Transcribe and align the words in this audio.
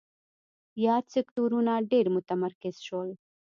یاد 0.85 1.05
سکتورونه 1.13 1.73
ډېر 1.91 2.05
متمرکز 2.15 2.75
شول. 2.87 3.09